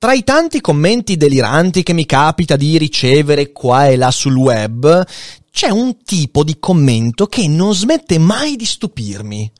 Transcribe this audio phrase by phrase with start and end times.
[0.00, 5.06] Tra i tanti commenti deliranti che mi capita di ricevere qua e là sul web,
[5.52, 9.52] c'è un tipo di commento che non smette mai di stupirmi.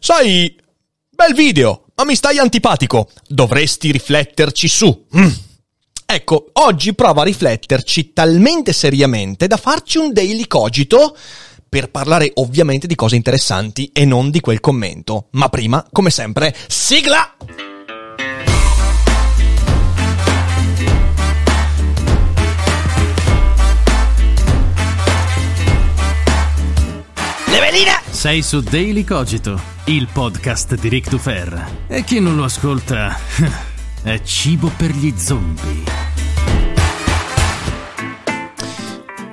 [0.00, 0.52] Sai,
[1.10, 3.08] bel video, ma mi stai antipatico.
[3.28, 5.04] Dovresti rifletterci su.
[5.16, 5.28] Mm.
[6.06, 11.16] Ecco, oggi provo a rifletterci talmente seriamente da farci un daily cogito
[11.68, 15.28] per parlare ovviamente di cose interessanti e non di quel commento.
[15.30, 17.36] Ma prima, come sempre, sigla!
[27.54, 28.02] Levelina!
[28.10, 31.84] Sei su Daily Cogito, il podcast di Rick Dufer.
[31.86, 33.16] E chi non lo ascolta
[34.02, 35.84] è cibo per gli zombie.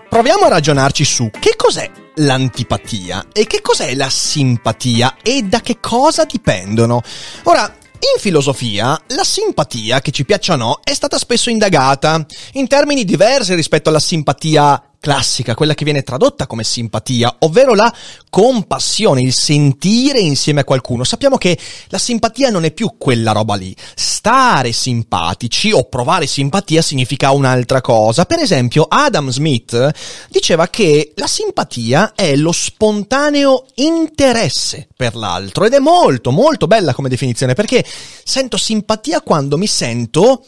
[0.07, 5.79] Proviamo a ragionarci su che cos'è l'antipatia e che cos'è la simpatia e da che
[5.79, 7.01] cosa dipendono.
[7.45, 12.67] Ora, in filosofia, la simpatia, che ci piaccia o no, è stata spesso indagata in
[12.67, 17.93] termini diversi rispetto alla simpatia classica, quella che viene tradotta come simpatia, ovvero la
[18.29, 21.03] compassione, il sentire insieme a qualcuno.
[21.03, 23.75] Sappiamo che la simpatia non è più quella roba lì.
[23.95, 28.25] Stare simpatici o provare simpatia significa un'altra cosa.
[28.25, 29.89] Per esempio, Adam Smith
[30.29, 36.93] diceva che la simpatia è lo spontaneo interesse per l'altro ed è molto, molto bella
[36.93, 37.83] come definizione perché
[38.23, 40.45] sento simpatia quando mi sento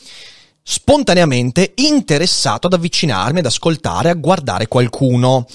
[0.63, 5.45] spontaneamente interessato ad avvicinarmi, ad ascoltare, a guardare qualcuno.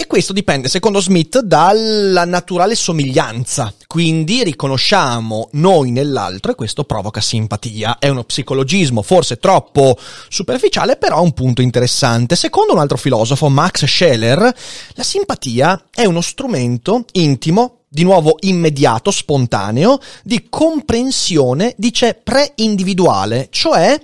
[0.00, 3.74] E questo dipende, secondo Smith, dalla naturale somiglianza.
[3.88, 7.98] Quindi riconosciamo noi nell'altro e questo provoca simpatia.
[7.98, 12.36] È uno psicologismo forse troppo superficiale, però un punto interessante.
[12.36, 19.10] Secondo un altro filosofo, Max Scheller, la simpatia è uno strumento intimo di nuovo immediato,
[19.10, 24.00] spontaneo, di comprensione, dice pre-individuale, cioè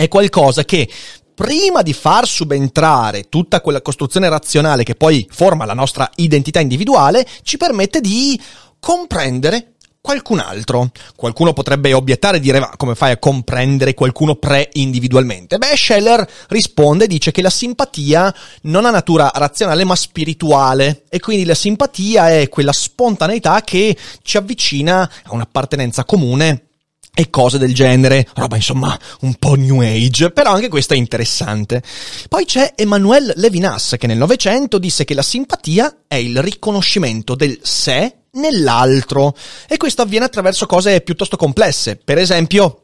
[0.00, 0.88] è qualcosa che
[1.34, 7.26] prima di far subentrare tutta quella costruzione razionale che poi forma la nostra identità individuale,
[7.42, 8.40] ci permette di
[8.78, 10.92] comprendere qualcun altro.
[11.16, 15.58] Qualcuno potrebbe obiettare e dire ma come fai a comprendere qualcuno pre-individualmente?
[15.58, 18.32] Beh, Scheller risponde e dice che la simpatia
[18.62, 24.36] non ha natura razionale ma spirituale e quindi la simpatia è quella spontaneità che ci
[24.36, 26.67] avvicina a un'appartenenza comune
[27.14, 31.82] e cose del genere, roba insomma un po' new age, però anche questo è interessante.
[32.28, 37.58] Poi c'è Emmanuel Levinas che nel Novecento disse che la simpatia è il riconoscimento del
[37.62, 39.34] sé nell'altro
[39.66, 42.82] e questo avviene attraverso cose piuttosto complesse, per esempio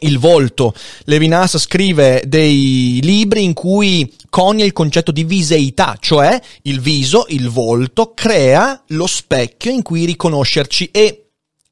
[0.00, 0.74] il volto.
[1.04, 7.48] Levinas scrive dei libri in cui conia il concetto di viseità, cioè il viso, il
[7.48, 11.29] volto, crea lo specchio in cui riconoscerci e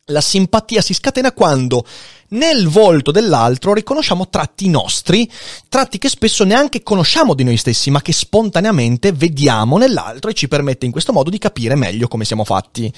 [0.09, 1.85] la simpatia si scatena quando
[2.31, 5.31] nel volto dell'altro riconosciamo tratti nostri,
[5.69, 10.49] tratti che spesso neanche conosciamo di noi stessi, ma che spontaneamente vediamo nell'altro e ci
[10.49, 12.93] permette in questo modo di capire meglio come siamo fatti.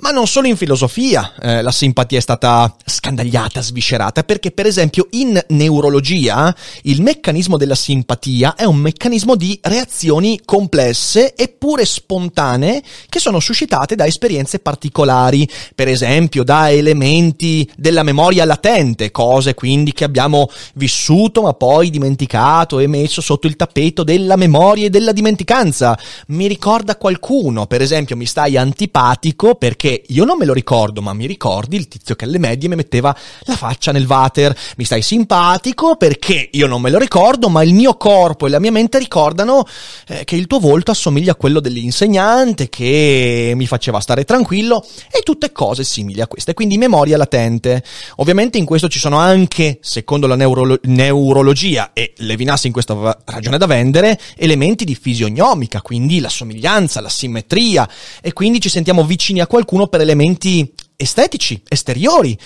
[0.00, 5.08] Ma non solo in filosofia eh, la simpatia è stata scandagliata, sviscerata, perché per esempio
[5.10, 13.18] in neurologia il meccanismo della simpatia è un meccanismo di reazioni complesse eppure spontanee che
[13.18, 20.04] sono suscitate da esperienze particolari, per esempio da elementi della memoria latente, cose quindi che
[20.04, 25.98] abbiamo vissuto ma poi dimenticato e messo sotto il tappeto della memoria e della dimenticanza.
[26.28, 31.00] Mi ricorda qualcuno, per esempio mi stai antipatico perché perché io non me lo ricordo,
[31.00, 34.54] ma mi ricordi il tizio che alle medie mi metteva la faccia nel water.
[34.76, 38.58] Mi stai simpatico perché io non me lo ricordo, ma il mio corpo e la
[38.58, 39.64] mia mente ricordano
[40.08, 45.20] eh, che il tuo volto assomiglia a quello dell'insegnante che mi faceva stare tranquillo e
[45.22, 46.52] tutte cose simili a queste.
[46.52, 47.82] Quindi memoria latente.
[48.16, 53.56] Ovviamente in questo ci sono anche, secondo la neurolo- neurologia e Levinas in questa ragione
[53.56, 57.88] da vendere, elementi di fisionomica, quindi la somiglianza, la simmetria
[58.20, 62.36] e quindi ci sentiamo vicini a qualcuno qualcuno per elementi estetici, esteriori,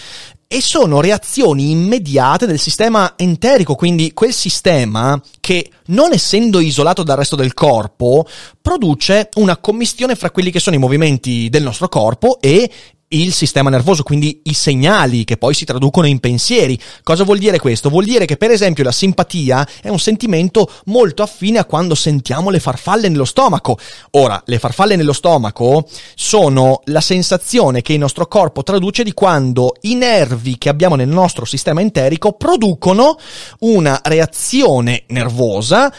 [0.47, 7.17] e sono reazioni immediate del sistema enterico, quindi quel sistema che, non essendo isolato dal
[7.17, 8.27] resto del corpo,
[8.61, 12.71] produce una commistione fra quelli che sono i movimenti del nostro corpo e
[13.13, 16.79] il sistema nervoso, quindi i segnali che poi si traducono in pensieri.
[17.03, 17.89] Cosa vuol dire questo?
[17.89, 22.51] Vuol dire che per esempio la simpatia è un sentimento molto affine a quando sentiamo
[22.51, 23.79] le farfalle nello stomaco.
[24.13, 29.75] Ora, le farfalle nello stomaco sono la sensazione che il nostro corpo traduce di quando
[29.83, 33.17] i nervi che abbiamo nel nostro sistema enterico producono
[33.61, 35.93] una reazione nervosa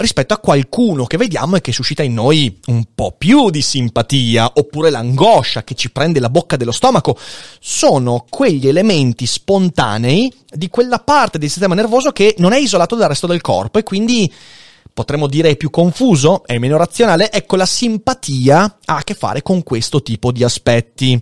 [0.00, 4.52] rispetto a qualcuno che vediamo e che suscita in noi un po' più di simpatia,
[4.54, 7.16] oppure l'angoscia che ci prende la bocca dello stomaco,
[7.60, 13.08] sono quegli elementi spontanei di quella parte del sistema nervoso che non è isolato dal
[13.08, 14.32] resto del corpo e quindi
[14.92, 19.42] potremmo dire è più confuso, è meno razionale, ecco la simpatia ha a che fare
[19.42, 21.20] con questo tipo di aspetti.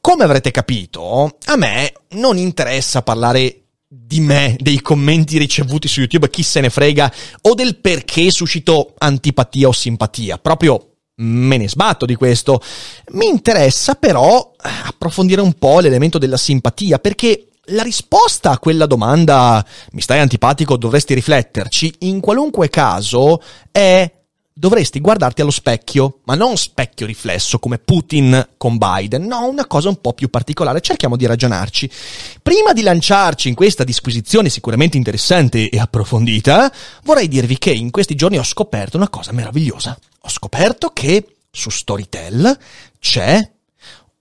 [0.00, 3.61] Come avrete capito, a me non interessa parlare
[3.94, 7.12] di me, dei commenti ricevuti su YouTube, chi se ne frega,
[7.42, 10.38] o del perché suscito antipatia o simpatia.
[10.38, 12.62] Proprio me ne sbatto di questo.
[13.10, 19.62] Mi interessa però approfondire un po' l'elemento della simpatia, perché la risposta a quella domanda,
[19.92, 24.10] mi stai antipatico, dovresti rifletterci, in qualunque caso è
[24.52, 29.88] dovresti guardarti allo specchio, ma non specchio riflesso come Putin con Biden, no, una cosa
[29.88, 31.90] un po' più particolare, cerchiamo di ragionarci.
[32.42, 36.72] Prima di lanciarci in questa disquisizione sicuramente interessante e approfondita,
[37.04, 39.98] vorrei dirvi che in questi giorni ho scoperto una cosa meravigliosa.
[40.20, 42.58] Ho scoperto che su Storytel
[42.98, 43.50] c'è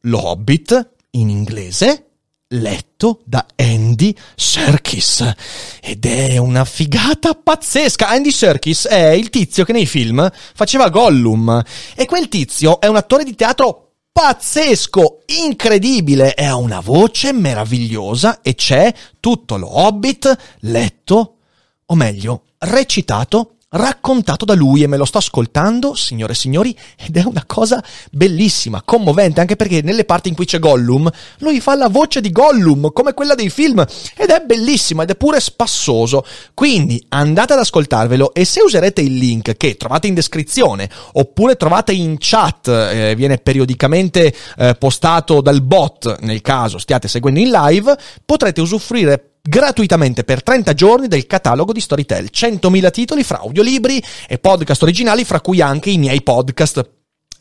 [0.02, 2.11] lo Hobbit in inglese
[2.52, 5.34] letto da Andy Serkis.
[5.82, 8.08] Ed è una figata pazzesca.
[8.08, 11.64] Andy Serkis è il tizio che nei film faceva Gollum.
[11.96, 18.42] E quel tizio è un attore di teatro pazzesco, incredibile, e ha una voce meravigliosa
[18.42, 21.38] e c'è tutto lo Hobbit letto,
[21.86, 27.16] o meglio, recitato raccontato da lui e me lo sto ascoltando, signore e signori, ed
[27.16, 31.10] è una cosa bellissima, commovente, anche perché nelle parti in cui c'è Gollum,
[31.40, 33.80] lui fa la voce di Gollum, come quella dei film,
[34.16, 36.26] ed è bellissima ed è pure spassoso.
[36.54, 41.94] Quindi andate ad ascoltarvelo e se userete il link che trovate in descrizione, oppure trovate
[41.94, 47.98] in chat, eh, viene periodicamente eh, postato dal bot, nel caso stiate seguendo in live,
[48.26, 54.38] potrete usufruire gratuitamente per 30 giorni del catalogo di Storytel, 100.000 titoli fra audiolibri e
[54.38, 56.90] podcast originali, fra cui anche i miei podcast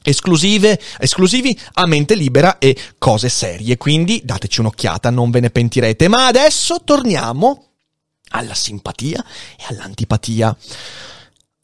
[0.03, 3.77] esclusive, esclusivi a mente libera e cose serie.
[3.77, 6.09] Quindi dateci un'occhiata, non ve ne pentirete.
[6.09, 7.67] Ma adesso torniamo
[8.31, 9.25] alla simpatia
[9.59, 10.57] e all'antipatia.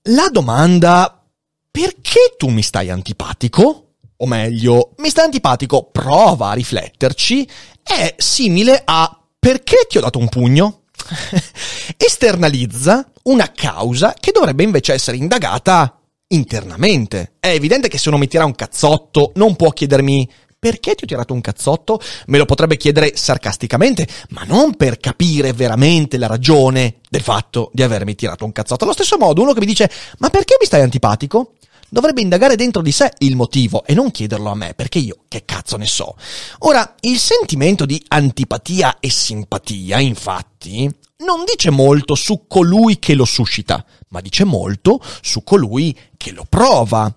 [0.09, 1.23] La domanda
[1.71, 3.83] perché tu mi stai antipatico?
[4.19, 7.47] O meglio, mi stai antipatico, prova a rifletterci,
[7.83, 10.81] è simile a perché ti ho dato un pugno?
[11.97, 17.35] Esternalizza una causa che dovrebbe invece essere indagata internamente.
[17.39, 20.29] È evidente che se uno mi tira un cazzotto non può chiedermi
[20.59, 22.01] perché ti ho tirato un cazzotto?
[22.27, 27.85] Me lo potrebbe chiedere sarcasticamente, ma non per capire veramente la ragione del fatto di
[27.85, 28.83] avermi tirato un cazzotto.
[28.83, 29.89] Allo stesso modo, uno che mi dice,
[30.19, 31.53] ma perché mi stai antipatico?
[31.97, 35.47] Dovrebbe indagare dentro di sé il motivo e non chiederlo a me, perché io che
[35.47, 36.15] cazzo ne so.
[36.59, 43.25] Ora, il sentimento di antipatia e simpatia, infatti, non dice molto su colui che lo
[43.25, 47.11] suscita, ma dice molto su colui che lo prova.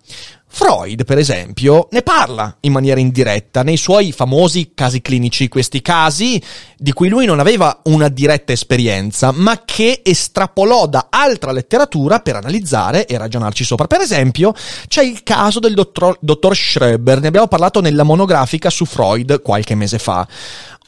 [0.52, 6.42] Freud, per esempio, ne parla in maniera indiretta nei suoi famosi casi clinici, questi casi
[6.76, 12.36] di cui lui non aveva una diretta esperienza, ma che estrapolò da altra letteratura per
[12.36, 13.86] analizzare e ragionarci sopra.
[13.86, 14.54] Per esempio,
[14.88, 19.76] c'è il caso del dottor, dottor Schreber, ne abbiamo parlato nella monografica su Freud qualche
[19.76, 20.28] mese fa.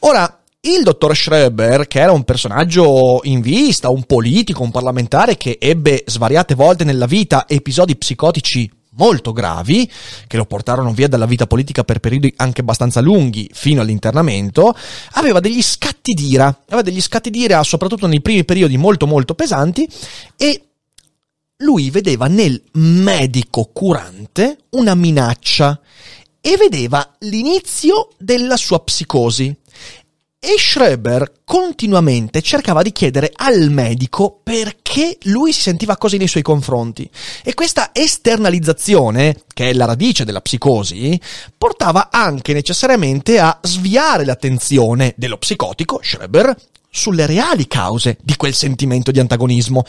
[0.00, 5.56] Ora, il dottor Schreber, che era un personaggio in vista, un politico, un parlamentare che
[5.60, 9.90] ebbe svariate volte nella vita episodi psicotici molto gravi,
[10.26, 14.74] che lo portarono via dalla vita politica per periodi anche abbastanza lunghi fino all'internamento,
[15.12, 19.88] aveva degli scatti d'ira, aveva degli scatti d'ira soprattutto nei primi periodi molto molto pesanti
[20.36, 20.66] e
[21.58, 25.80] lui vedeva nel medico curante una minaccia
[26.40, 29.56] e vedeva l'inizio della sua psicosi.
[30.44, 36.42] E Schreber continuamente cercava di chiedere al medico perché lui si sentiva così nei suoi
[36.42, 37.08] confronti.
[37.44, 41.16] E questa esternalizzazione, che è la radice della psicosi,
[41.56, 46.52] portava anche necessariamente a sviare l'attenzione dello psicotico, Schreber,
[46.90, 49.84] sulle reali cause di quel sentimento di antagonismo.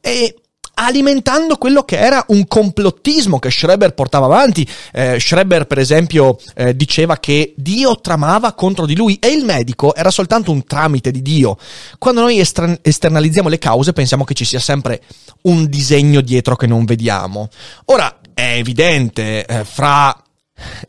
[0.00, 0.36] E
[0.78, 4.66] alimentando quello che era un complottismo che Schreber portava avanti.
[4.92, 9.94] Eh, Schreber, per esempio, eh, diceva che Dio tramava contro di lui e il medico
[9.94, 11.58] era soltanto un tramite di Dio.
[11.98, 15.02] Quando noi estra- esternalizziamo le cause pensiamo che ci sia sempre
[15.42, 17.48] un disegno dietro che non vediamo.
[17.86, 20.16] Ora, è evidente, eh, fra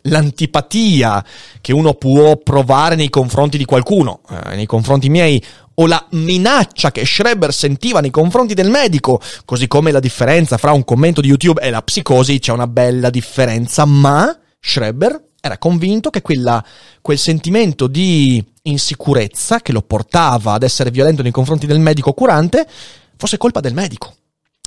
[0.03, 1.23] l'antipatia
[1.61, 5.43] che uno può provare nei confronti di qualcuno, eh, nei confronti miei,
[5.79, 10.71] o la minaccia che Schreber sentiva nei confronti del medico, così come la differenza fra
[10.71, 16.09] un commento di YouTube e la psicosi, c'è una bella differenza, ma Schreber era convinto
[16.09, 16.63] che quella,
[17.01, 22.67] quel sentimento di insicurezza che lo portava ad essere violento nei confronti del medico curante
[23.15, 24.15] fosse colpa del medico.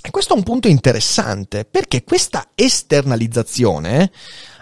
[0.03, 4.11] E questo è un punto interessante, perché questa esternalizzazione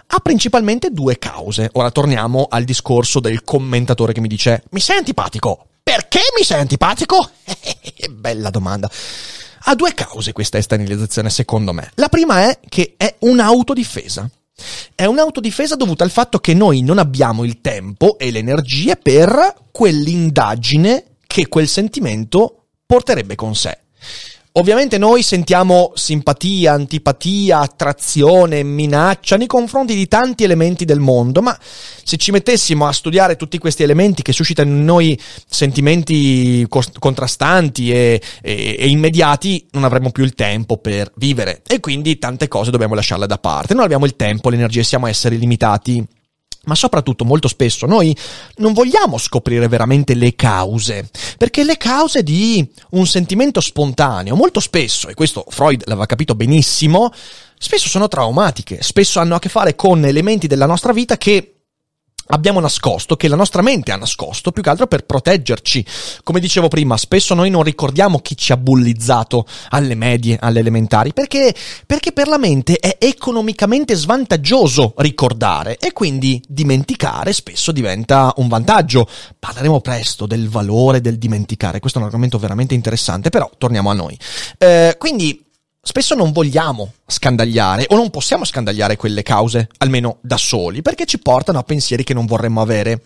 [0.07, 1.69] ha principalmente due cause.
[1.73, 5.67] Ora torniamo al discorso del commentatore che mi dice mi sei antipatico?
[5.91, 7.31] Perché mi sei antipatico?
[8.11, 8.89] Bella domanda.
[9.63, 11.91] Ha due cause questa esternalizzazione, secondo me.
[11.95, 14.29] La prima è che è un'autodifesa.
[14.95, 19.53] È un'autodifesa dovuta al fatto che noi non abbiamo il tempo e le energie per
[19.69, 23.77] quell'indagine che quel sentimento porterebbe con sé.
[24.55, 31.57] Ovviamente noi sentiamo simpatia, antipatia, attrazione, minaccia nei confronti di tanti elementi del mondo, ma
[31.61, 35.17] se ci mettessimo a studiare tutti questi elementi che suscitano in noi
[35.47, 42.19] sentimenti contrastanti e, e, e immediati, non avremmo più il tempo per vivere e quindi
[42.19, 43.73] tante cose dobbiamo lasciarle da parte.
[43.73, 46.05] Non abbiamo il tempo, l'energia, siamo esseri limitati.
[46.65, 48.15] Ma soprattutto molto spesso noi
[48.57, 55.07] non vogliamo scoprire veramente le cause, perché le cause di un sentimento spontaneo, molto spesso,
[55.07, 57.11] e questo Freud l'aveva capito benissimo,
[57.57, 61.60] spesso sono traumatiche, spesso hanno a che fare con elementi della nostra vita che
[62.31, 65.85] abbiamo nascosto, che la nostra mente ha nascosto, più che altro per proteggerci.
[66.23, 71.13] Come dicevo prima, spesso noi non ricordiamo chi ci ha bullizzato alle medie, alle elementari,
[71.13, 71.53] perché,
[71.85, 79.07] perché per la mente è economicamente svantaggioso ricordare e quindi dimenticare spesso diventa un vantaggio.
[79.37, 83.93] Parleremo presto del valore del dimenticare, questo è un argomento veramente interessante, però torniamo a
[83.93, 84.17] noi.
[84.57, 85.49] Eh, quindi
[85.81, 91.19] spesso non vogliamo scandagliare o non possiamo scandagliare quelle cause, almeno da soli, perché ci
[91.19, 93.01] portano a pensieri che non vorremmo avere.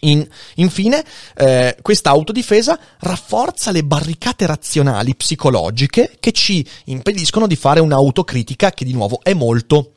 [0.00, 1.02] In, infine,
[1.36, 8.84] eh, questa autodifesa rafforza le barricate razionali psicologiche che ci impediscono di fare un'autocritica che
[8.84, 9.92] di nuovo è molto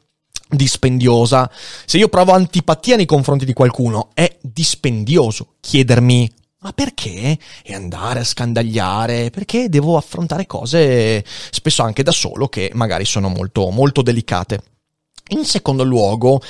[0.50, 1.50] dispendiosa.
[1.86, 7.38] Se io provo antipatia nei confronti di qualcuno, è dispendioso chiedermi ma perché?
[7.64, 9.30] E andare a scandagliare?
[9.30, 14.62] Perché devo affrontare cose spesso anche da solo che magari sono molto, molto delicate.
[15.30, 16.42] In secondo luogo,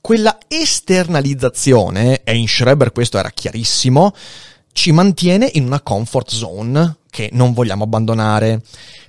[0.00, 4.14] quella esternalizzazione, e in Schreber questo era chiarissimo,
[4.72, 8.62] ci mantiene in una comfort zone che non vogliamo abbandonare.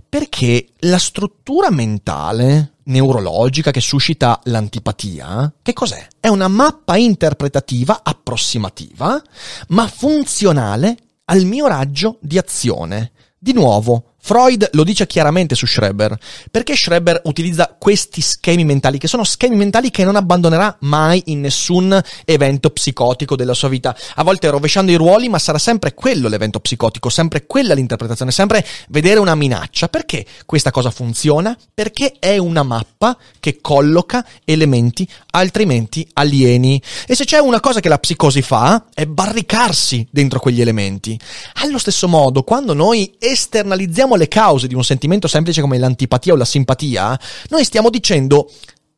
[0.09, 6.07] Perché la struttura mentale neurologica che suscita l'antipatia, che cos'è?
[6.19, 9.21] È una mappa interpretativa approssimativa,
[9.69, 13.11] ma funzionale al mio raggio di azione.
[13.37, 16.17] Di nuovo, Freud lo dice chiaramente su Schreber,
[16.51, 21.41] perché Schreber utilizza questi schemi mentali, che sono schemi mentali che non abbandonerà mai in
[21.41, 23.95] nessun evento psicotico della sua vita.
[24.15, 28.65] A volte rovesciando i ruoli, ma sarà sempre quello l'evento psicotico, sempre quella l'interpretazione, sempre
[28.89, 29.87] vedere una minaccia.
[29.87, 31.57] Perché questa cosa funziona?
[31.73, 36.81] Perché è una mappa che colloca elementi altrimenti alieni.
[37.07, 41.19] E se c'è una cosa che la psicosi fa, è barricarsi dentro quegli elementi.
[41.55, 46.35] Allo stesso modo, quando noi esternalizziamo le cause di un sentimento semplice come l'antipatia o
[46.35, 48.49] la simpatia, noi stiamo dicendo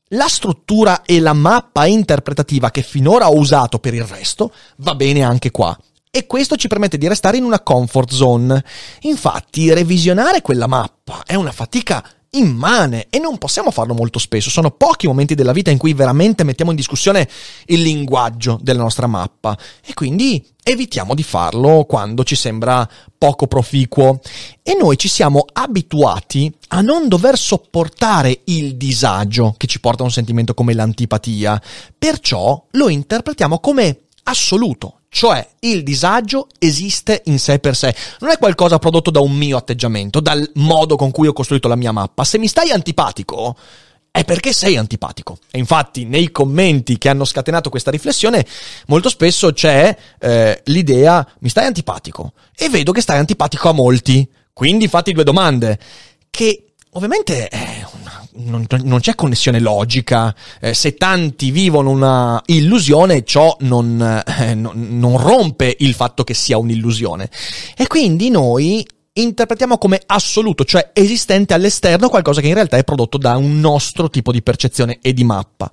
[0.10, 5.24] la struttura e la mappa interpretativa che finora ho usato per il resto va bene
[5.24, 5.78] anche qua.
[6.14, 8.64] E questo ci permette di restare in una comfort zone.
[9.02, 14.50] Infatti, revisionare quella mappa è una fatica immane e non possiamo farlo molto spesso.
[14.50, 17.28] Sono pochi momenti della vita in cui veramente mettiamo in discussione
[17.66, 24.20] il linguaggio della nostra mappa e quindi evitiamo di farlo quando ci sembra poco proficuo.
[24.64, 30.06] E noi ci siamo abituati a non dover sopportare il disagio che ci porta a
[30.06, 31.62] un sentimento come l'antipatia,
[31.98, 38.38] perciò lo interpretiamo come assoluto, cioè il disagio esiste in sé per sé, non è
[38.38, 42.24] qualcosa prodotto da un mio atteggiamento, dal modo con cui ho costruito la mia mappa.
[42.24, 43.56] Se mi stai antipatico,
[44.12, 45.38] è perché sei antipatico.
[45.50, 48.46] E infatti nei commenti che hanno scatenato questa riflessione
[48.88, 54.30] molto spesso c'è eh, l'idea mi stai antipatico e vedo che stai antipatico a molti.
[54.54, 55.80] Quindi fatti due domande
[56.30, 57.81] che ovviamente eh,
[58.36, 60.34] non, non, c'è connessione logica.
[60.60, 66.34] Eh, se tanti vivono una illusione, ciò non, eh, non, non rompe il fatto che
[66.34, 67.30] sia un'illusione.
[67.76, 73.18] E quindi noi interpretiamo come assoluto, cioè esistente all'esterno, qualcosa che in realtà è prodotto
[73.18, 75.70] da un nostro tipo di percezione e di mappa.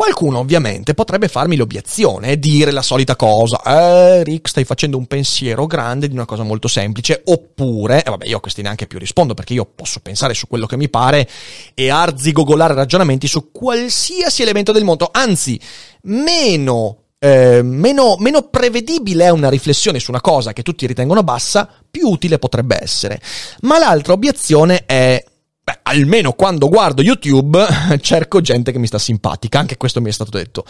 [0.00, 5.04] Qualcuno ovviamente potrebbe farmi l'obiezione e dire la solita cosa, eh Rick stai facendo un
[5.04, 8.86] pensiero grande di una cosa molto semplice, oppure, e eh, vabbè io a questi neanche
[8.86, 11.28] più rispondo perché io posso pensare su quello che mi pare
[11.74, 15.60] e arzigogolare ragionamenti su qualsiasi elemento del mondo, anzi
[16.04, 21.68] meno eh, meno, meno, prevedibile è una riflessione su una cosa che tutti ritengono bassa,
[21.90, 23.20] più utile potrebbe essere.
[23.60, 25.22] Ma l'altra obiezione è
[25.70, 27.64] Beh, almeno quando guardo YouTube
[28.02, 30.64] cerco gente che mi sta simpatica, anche questo mi è stato detto.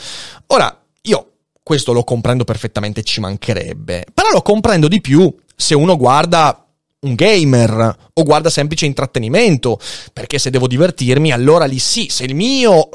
[0.49, 1.31] Ora, io
[1.63, 6.67] questo lo comprendo perfettamente, ci mancherebbe, però lo comprendo di più se uno guarda
[7.01, 9.81] un gamer o guarda semplice intrattenimento,
[10.13, 12.91] perché se devo divertirmi, allora lì sì, se il mio,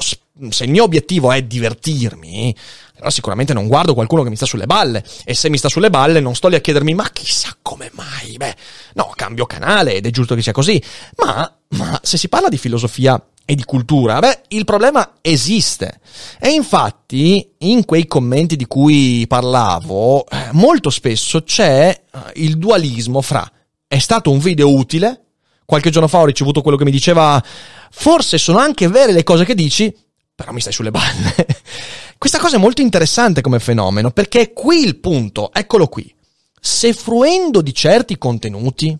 [0.50, 2.54] se il mio obiettivo è divertirmi,
[2.94, 5.04] allora sicuramente non guardo qualcuno che mi sta sulle balle.
[5.24, 8.36] E se mi sta sulle balle non sto lì a chiedermi ma chissà come mai.
[8.36, 8.54] Beh,
[8.94, 10.82] no, cambio canale ed è giusto che sia così.
[11.16, 16.00] Ma, ma se si parla di filosofia e di cultura, beh, il problema esiste.
[16.38, 23.20] E infatti, in quei commenti di cui parlavo, eh, molto spesso c'è eh, il dualismo
[23.20, 23.50] fra
[23.88, 25.26] è stato un video utile,
[25.64, 27.42] qualche giorno fa ho ricevuto quello che mi diceva
[27.90, 29.94] forse sono anche vere le cose che dici,
[30.36, 31.34] però mi stai sulle balle.
[32.18, 36.14] Questa cosa è molto interessante come fenomeno perché è qui il punto, eccolo qui.
[36.60, 38.96] Se fruendo di certi contenuti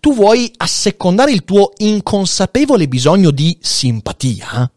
[0.00, 4.70] tu vuoi assecondare il tuo inconsapevole bisogno di simpatia,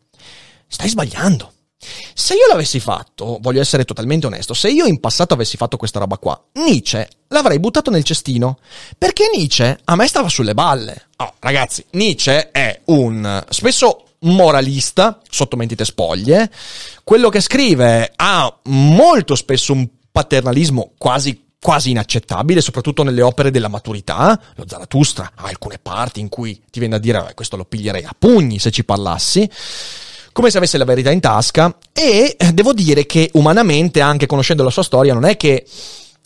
[0.68, 1.54] stai sbagliando.
[2.14, 6.00] Se io l'avessi fatto, voglio essere totalmente onesto, se io in passato avessi fatto questa
[6.00, 8.60] roba qua, Nietzsche l'avrei buttato nel cestino,
[8.98, 11.08] perché Nietzsche a me stava sulle balle.
[11.18, 16.52] Oh, ragazzi, Nietzsche è un spesso moralista, sotto mentite spoglie.
[17.04, 23.68] Quello che scrive ha molto spesso un paternalismo quasi quasi inaccettabile, soprattutto nelle opere della
[23.68, 24.40] maturità.
[24.56, 28.16] Lo Zarathustra ha alcune parti in cui ti viene a dire questo lo piglierei a
[28.18, 29.48] pugni se ci parlassi.
[30.34, 34.72] Come se avesse la verità in tasca e devo dire che umanamente, anche conoscendo la
[34.72, 35.68] sua storia, non è che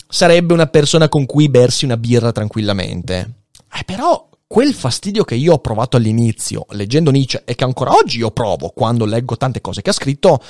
[0.08, 3.32] sarebbe una persona con cui bersi una birra tranquillamente.
[3.78, 8.20] Eh, però quel fastidio che io ho provato all'inizio leggendo Nietzsche e che ancora oggi
[8.20, 10.42] io provo quando leggo tante cose che ha scritto,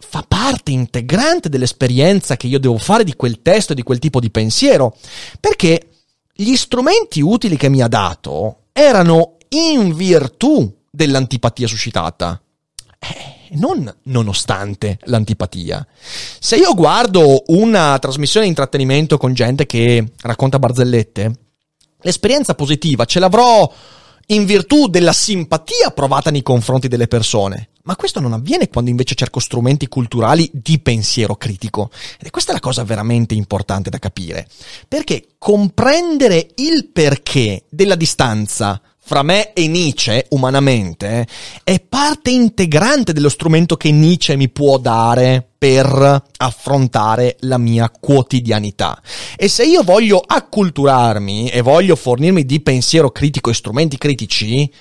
[0.00, 4.30] fa parte integrante dell'esperienza che io devo fare di quel testo, di quel tipo di
[4.30, 4.96] pensiero,
[5.38, 5.88] perché
[6.32, 12.40] gli strumenti utili che mi ha dato erano in virtù dell'antipatia suscitata.
[12.98, 15.86] Eh, non nonostante l'antipatia.
[16.38, 21.49] Se io guardo una trasmissione di intrattenimento con gente che racconta barzellette,
[22.02, 23.72] l'esperienza positiva ce l'avrò
[24.26, 27.68] in virtù della simpatia provata nei confronti delle persone.
[27.82, 31.90] Ma questo non avviene quando invece cerco strumenti culturali di pensiero critico.
[32.18, 34.46] Ed è questa la cosa veramente importante da capire.
[34.86, 41.26] Perché comprendere il perché della distanza fra me e Nietzsche, umanamente,
[41.64, 49.02] è parte integrante dello strumento che Nietzsche mi può dare per affrontare la mia quotidianità.
[49.36, 54.72] E se io voglio acculturarmi e voglio fornirmi di pensiero critico e strumenti critici,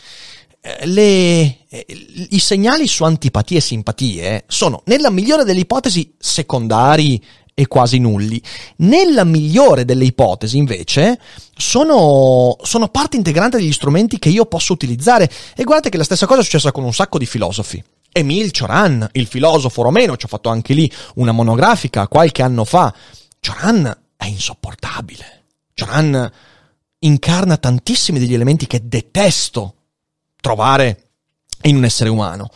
[0.62, 1.86] eh, le, eh,
[2.30, 7.20] i segnali su antipatie e simpatie sono, nella migliore delle ipotesi, secondari
[7.60, 8.42] e quasi nulli.
[8.78, 11.20] Nella migliore delle ipotesi, invece,
[11.58, 15.30] sono, sono parte integrante degli strumenti che io posso utilizzare.
[15.54, 17.84] E guardate che la stessa cosa è successa con un sacco di filosofi.
[18.14, 22.96] Emil Cioran, il filosofo romeno, ci ho fatto anche lì una monografica qualche anno fa.
[23.42, 25.44] Cioran è insopportabile.
[25.74, 26.32] Cioran
[27.00, 29.74] incarna tantissimi degli elementi che detesto
[30.40, 31.10] trovare
[31.64, 32.50] in un essere umano.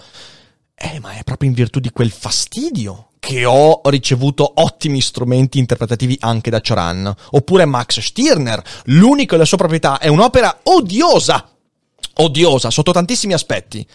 [0.73, 6.17] Eh, ma è proprio in virtù di quel fastidio che ho ricevuto ottimi strumenti interpretativi
[6.19, 7.15] anche da Choran.
[7.31, 11.49] Oppure Max Stirner, l'unico della sua proprietà, è un'opera odiosa,
[12.15, 13.87] odiosa sotto tantissimi aspetti.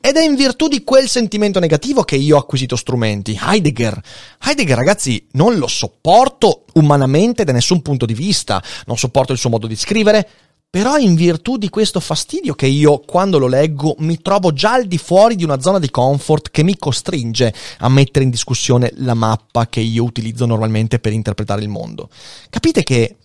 [0.00, 3.36] Ed è in virtù di quel sentimento negativo che io ho acquisito strumenti.
[3.42, 4.00] Heidegger.
[4.40, 8.62] Heidegger, ragazzi, non lo sopporto umanamente da nessun punto di vista.
[8.86, 10.28] Non sopporto il suo modo di scrivere,
[10.70, 14.86] però in virtù di questo fastidio che io quando lo leggo mi trovo già al
[14.86, 19.14] di fuori di una zona di comfort che mi costringe a mettere in discussione la
[19.14, 22.08] mappa che io utilizzo normalmente per interpretare il mondo.
[22.48, 23.16] Capite che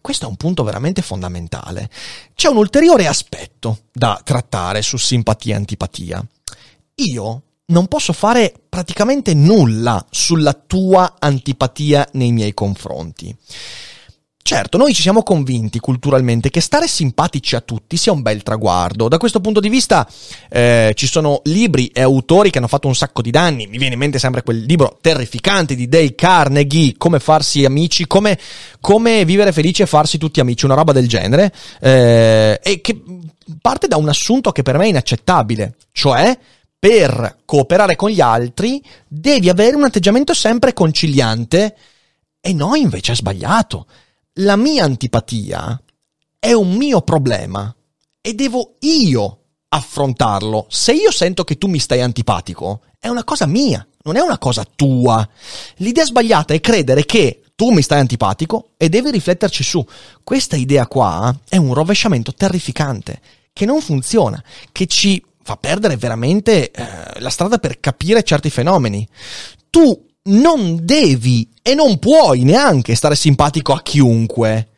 [0.00, 1.88] questo è un punto veramente fondamentale.
[2.34, 6.26] C'è un ulteriore aspetto da trattare su simpatia e antipatia.
[6.96, 13.36] Io non posso fare praticamente nulla sulla tua antipatia nei miei confronti.
[14.40, 19.06] Certo, noi ci siamo convinti culturalmente che stare simpatici a tutti sia un bel traguardo.
[19.06, 20.08] Da questo punto di vista
[20.48, 23.66] eh, ci sono libri e autori che hanno fatto un sacco di danni.
[23.66, 28.38] Mi viene in mente sempre quel libro terrificante di Dale Carnegie, Come farsi amici, come,
[28.80, 33.02] come vivere felici e farsi tutti amici, una roba del genere, eh, e che
[33.60, 36.38] parte da un assunto che per me è inaccettabile, cioè
[36.78, 41.76] per cooperare con gli altri devi avere un atteggiamento sempre conciliante
[42.40, 43.86] e no, invece è sbagliato.
[44.40, 45.82] La mia antipatia
[46.38, 47.74] è un mio problema
[48.20, 50.66] e devo io affrontarlo.
[50.68, 54.38] Se io sento che tu mi stai antipatico, è una cosa mia, non è una
[54.38, 55.28] cosa tua.
[55.78, 59.84] L'idea sbagliata è credere che tu mi stai antipatico e devi rifletterci su.
[60.22, 63.20] Questa idea qua è un rovesciamento terrificante,
[63.52, 69.04] che non funziona, che ci fa perdere veramente eh, la strada per capire certi fenomeni.
[69.68, 74.68] Tu non devi e non puoi neanche stare simpatico a chiunque.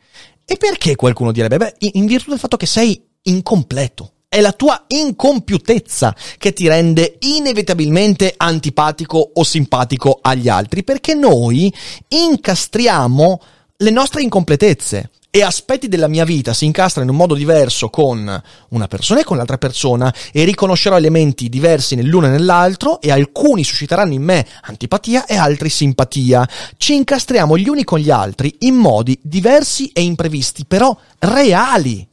[0.45, 4.13] E perché qualcuno direbbe, beh, in virtù del fatto che sei incompleto.
[4.27, 11.73] È la tua incompiutezza che ti rende inevitabilmente antipatico o simpatico agli altri, perché noi
[12.07, 13.41] incastriamo
[13.77, 18.43] le nostre incompletezze e aspetti della mia vita si incastrano in un modo diverso con
[18.69, 23.63] una persona e con l'altra persona e riconoscerò elementi diversi nell'uno e nell'altro e alcuni
[23.63, 26.47] susciteranno in me antipatia e altri simpatia.
[26.75, 32.05] Ci incastriamo gli uni con gli altri in modi diversi e imprevisti, però reali.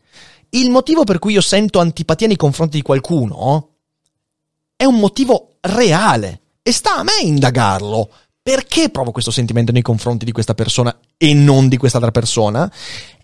[0.50, 3.70] Il motivo per cui io sento antipatia nei confronti di qualcuno
[4.76, 8.10] è un motivo reale e sta a me indagarlo
[8.48, 12.72] perché provo questo sentimento nei confronti di questa persona e non di quest'altra persona?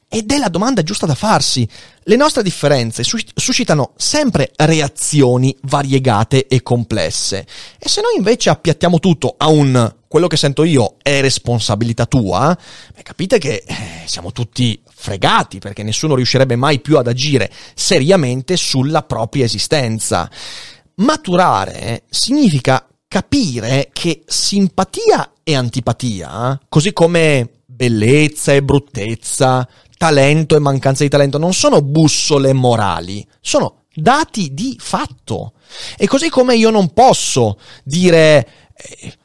[0.07, 1.67] Ed è la domanda giusta da farsi.
[2.03, 7.47] Le nostre differenze suscitano sempre reazioni variegate e complesse.
[7.79, 12.55] E se noi invece appiattiamo tutto a un quello che sento io è responsabilità tua,
[12.95, 18.59] beh, capite che eh, siamo tutti fregati perché nessuno riuscirebbe mai più ad agire seriamente
[18.59, 20.31] sulla propria esistenza.
[20.97, 31.05] Maturare significa capire che simpatia e antipatia, così come bellezza e bruttezza, talento e mancanza
[31.05, 35.53] di talento, non sono bussole morali, sono dati di fatto.
[35.97, 39.17] E così come io non posso dire eh,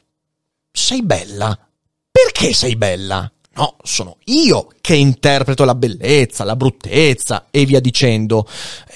[0.70, 1.58] sei bella.
[2.12, 3.28] Perché sei bella?
[3.60, 8.48] No, sono io che interpreto la bellezza, la bruttezza e via dicendo.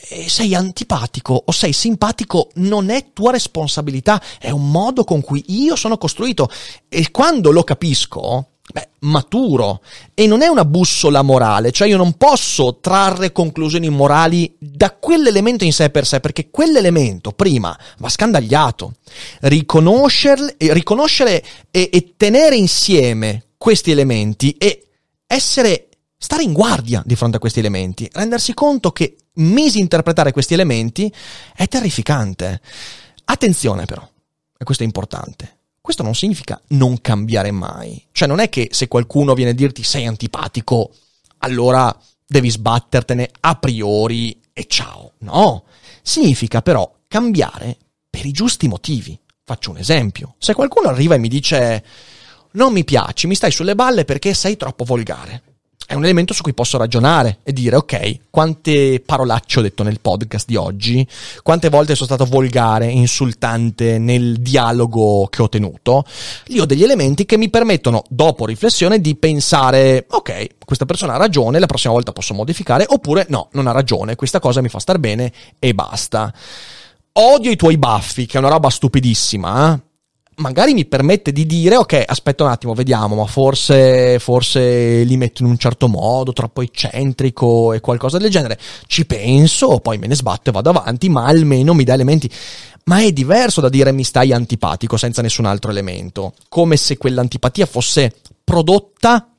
[0.08, 5.44] E sei antipatico o sei simpatico non è tua responsabilità, è un modo con cui
[5.48, 6.48] io sono costruito.
[6.88, 9.82] E quando lo capisco, beh, maturo.
[10.14, 15.64] E non è una bussola morale, cioè io non posso trarre conclusioni morali da quell'elemento
[15.64, 18.94] in sé per sé, perché quell'elemento prima va scandagliato.
[19.40, 24.88] Riconoscerle, riconoscere e, e tenere insieme questi elementi e
[25.26, 31.10] essere, stare in guardia di fronte a questi elementi, rendersi conto che misinterpretare questi elementi
[31.56, 32.60] è terrificante.
[33.24, 34.06] Attenzione però,
[34.58, 35.60] e questo è importante.
[35.80, 38.06] Questo non significa non cambiare mai.
[38.12, 40.92] Cioè non è che se qualcuno viene a dirti sei antipatico,
[41.38, 45.12] allora devi sbattertene a priori e ciao.
[45.20, 45.64] No.
[46.02, 47.78] Significa però cambiare
[48.10, 49.18] per i giusti motivi.
[49.42, 50.34] Faccio un esempio.
[50.36, 51.82] Se qualcuno arriva e mi dice
[52.54, 55.42] non mi piaci, mi stai sulle balle perché sei troppo volgare.
[55.86, 60.00] È un elemento su cui posso ragionare e dire, ok, quante parolacce ho detto nel
[60.00, 61.06] podcast di oggi,
[61.42, 66.04] quante volte sono stato volgare, insultante nel dialogo che ho tenuto.
[66.46, 71.18] Lì ho degli elementi che mi permettono, dopo riflessione, di pensare, ok, questa persona ha
[71.18, 74.78] ragione, la prossima volta posso modificare, oppure no, non ha ragione, questa cosa mi fa
[74.78, 76.32] star bene e basta.
[77.12, 79.92] Odio i tuoi baffi, che è una roba stupidissima, eh?
[80.36, 85.42] Magari mi permette di dire, ok, aspetta un attimo, vediamo, ma forse, forse li metto
[85.42, 88.58] in un certo modo, troppo eccentrico e qualcosa del genere.
[88.86, 92.30] Ci penso, poi me ne sbatto e vado avanti, ma almeno mi dà elementi.
[92.84, 97.66] Ma è diverso da dire mi stai antipatico senza nessun altro elemento, come se quell'antipatia
[97.66, 99.30] fosse prodotta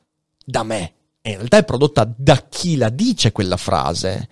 [0.44, 0.94] da me.
[1.22, 4.28] In realtà è prodotta da chi la dice quella frase.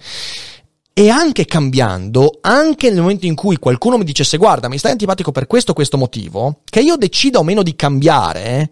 [0.95, 5.31] E anche cambiando, anche nel momento in cui qualcuno mi dicesse guarda, mi stai antipatico
[5.31, 8.71] per questo o questo motivo, che io decida o meno di cambiare,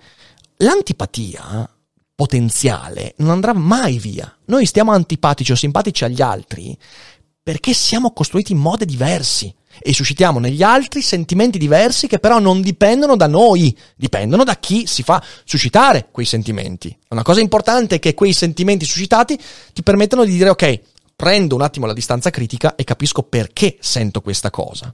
[0.57, 1.67] l'antipatia
[2.13, 4.31] potenziale non andrà mai via.
[4.45, 6.77] Noi stiamo antipatici o simpatici agli altri
[7.41, 12.61] perché siamo costruiti in modi diversi e suscitiamo negli altri sentimenti diversi che però non
[12.61, 16.95] dipendono da noi, dipendono da chi si fa suscitare quei sentimenti.
[17.09, 19.39] Una cosa importante è che quei sentimenti suscitati
[19.73, 20.81] ti permettono di dire ok,
[21.21, 24.91] prendo un attimo la distanza critica e capisco perché sento questa cosa.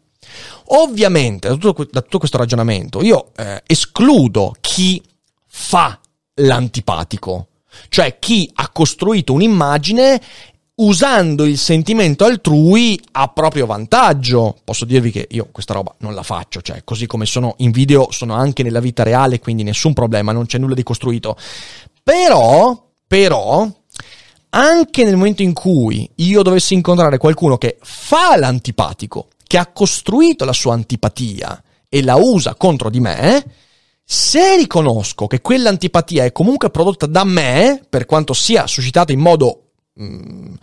[0.72, 5.02] Ovviamente, da tutto, da tutto questo ragionamento, io eh, escludo chi
[5.46, 5.98] fa
[6.34, 7.48] l'antipatico,
[7.88, 10.22] cioè chi ha costruito un'immagine
[10.76, 14.58] usando il sentimento altrui a proprio vantaggio.
[14.66, 18.12] Posso dirvi che io questa roba non la faccio, cioè così come sono in video,
[18.12, 21.38] sono anche nella vita reale, quindi nessun problema, non c'è nulla di costruito.
[22.04, 23.66] Però, però,
[24.58, 30.46] anche nel momento in cui io dovessi incontrare qualcuno che fa l'antipatico, che ha costruito
[30.46, 33.46] la sua antipatia e la usa contro di me,
[34.04, 39.74] se riconosco che quell'antipatia è comunque prodotta da me, per quanto sia suscitata in modo
[40.02, 40.54] mm,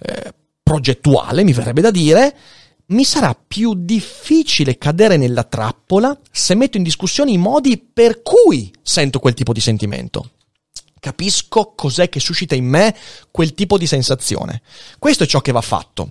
[0.00, 2.34] eh, progettuale, mi verrebbe da dire,
[2.86, 8.72] mi sarà più difficile cadere nella trappola se metto in discussione i modi per cui
[8.80, 10.30] sento quel tipo di sentimento.
[11.02, 12.94] Capisco cos'è che suscita in me
[13.32, 14.62] quel tipo di sensazione.
[15.00, 16.10] Questo è ciò che va fatto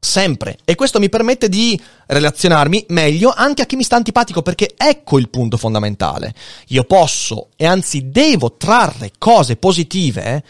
[0.00, 0.56] sempre.
[0.64, 5.18] E questo mi permette di relazionarmi meglio anche a chi mi sta antipatico, perché ecco
[5.18, 6.32] il punto fondamentale.
[6.68, 10.42] Io posso e anzi devo trarre cose positive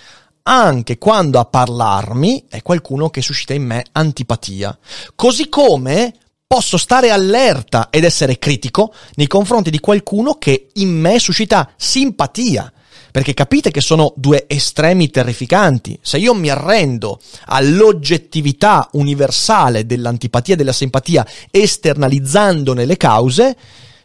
[0.45, 4.79] anche quando a parlarmi è qualcuno che suscita in me antipatia.
[5.17, 6.15] Così come
[6.47, 12.73] posso stare allerta ed essere critico nei confronti di qualcuno che in me suscita simpatia
[13.13, 15.99] perché capite che sono due estremi terrificanti.
[16.03, 23.57] Se io mi arrendo all'oggettività universale dell'antipatia e della simpatia esternalizzandone le cause,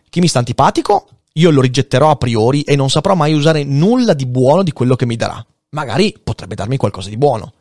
[0.09, 4.13] chi mi sta antipatico io lo rigetterò a priori e non saprò mai usare nulla
[4.13, 5.43] di buono di quello che mi darà.
[5.69, 7.53] Magari potrebbe darmi qualcosa di buono.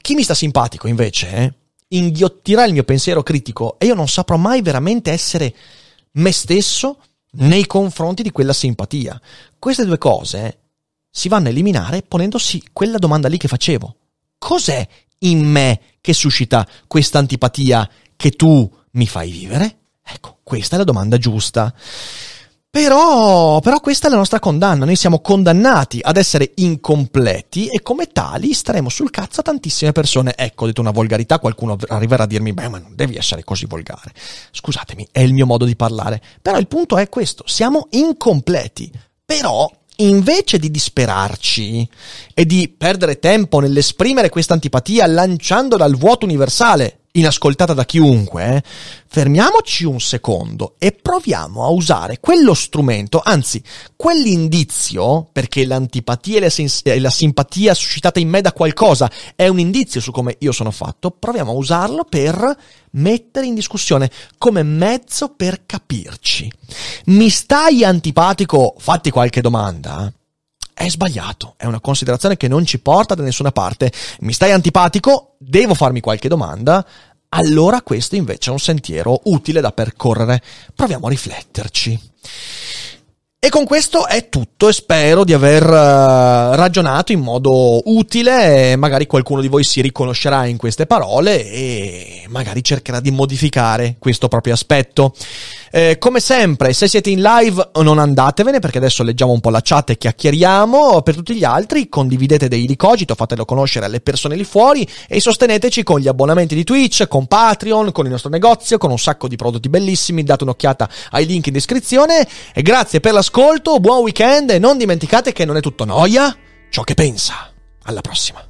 [0.00, 1.52] Chi mi sta simpatico invece eh,
[1.88, 5.54] inghiottirà il mio pensiero critico e io non saprò mai veramente essere
[6.12, 6.98] me stesso
[7.32, 9.20] nei confronti di quella simpatia.
[9.58, 10.59] Queste due cose
[11.10, 13.96] si vanno a eliminare ponendosi quella domanda lì che facevo.
[14.38, 14.86] Cos'è
[15.18, 19.78] in me che suscita questa antipatia che tu mi fai vivere?
[20.02, 21.74] Ecco, questa è la domanda giusta.
[22.72, 28.06] Però, però questa è la nostra condanna, noi siamo condannati ad essere incompleti e come
[28.06, 30.34] tali staremo sul cazzo a tantissime persone.
[30.36, 33.66] Ecco, ho detto una volgarità, qualcuno arriverà a dirmi, beh, ma non devi essere così
[33.66, 34.12] volgare.
[34.52, 36.22] Scusatemi, è il mio modo di parlare.
[36.40, 38.88] Però il punto è questo, siamo incompleti.
[39.24, 39.68] Però
[40.06, 41.88] invece di disperarci
[42.34, 48.62] e di perdere tempo nell'esprimere questa antipatia lanciandola al vuoto universale, inascoltata da chiunque, eh,
[49.08, 53.62] fermiamoci un secondo e proviamo a usare quello strumento, anzi,
[53.96, 59.48] quell'indizio, perché l'antipatia e la, sens- e la simpatia suscitata in me da qualcosa è
[59.48, 62.56] un indizio su come io sono fatto, proviamo a usarlo per
[62.92, 66.50] mettere in discussione come mezzo per capirci.
[67.06, 68.74] Mi stai antipatico?
[68.78, 70.12] Fatti qualche domanda
[70.80, 73.92] è sbagliato, è una considerazione che non ci porta da nessuna parte.
[74.20, 75.34] Mi stai antipatico?
[75.36, 76.86] Devo farmi qualche domanda?
[77.28, 80.42] Allora questo invece è un sentiero utile da percorrere.
[80.74, 82.00] Proviamo a rifletterci.
[83.38, 89.06] E con questo è tutto e spero di aver uh, ragionato in modo utile, magari
[89.06, 94.54] qualcuno di voi si riconoscerà in queste parole e magari cercherà di modificare questo proprio
[94.54, 95.14] aspetto.
[95.72, 99.60] Eh, come sempre, se siete in live non andatevene perché adesso leggiamo un po' la
[99.62, 101.00] chat e chiacchieriamo.
[101.02, 105.84] Per tutti gli altri condividete Daily Cogito, fatelo conoscere alle persone lì fuori e sosteneteci
[105.84, 109.36] con gli abbonamenti di Twitch, con Patreon, con il nostro negozio, con un sacco di
[109.36, 110.24] prodotti bellissimi.
[110.24, 115.32] Date un'occhiata ai link in descrizione e grazie per l'ascolto, buon weekend e non dimenticate
[115.32, 116.36] che non è tutto noia
[116.68, 117.52] ciò che pensa.
[117.84, 118.49] Alla prossima.